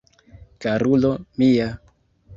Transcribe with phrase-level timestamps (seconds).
[0.65, 1.13] Karulo
[1.43, 1.69] mia!